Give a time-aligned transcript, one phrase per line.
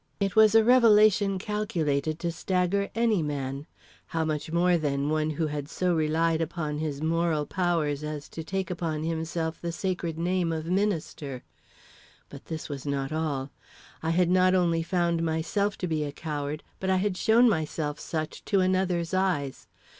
[0.19, 3.67] It was a revelation calculated to stagger any man,
[4.07, 8.43] how much more, then, one who had so relied upon his moral powers as to
[8.43, 11.43] take upon himself the sacred name of minister.
[12.29, 13.51] But this was not all.
[14.01, 17.99] I had not only found myself to be a coward, but I had shown myself
[17.99, 19.67] such to another's eyes.